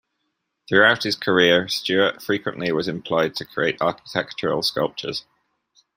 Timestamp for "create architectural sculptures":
3.45-5.25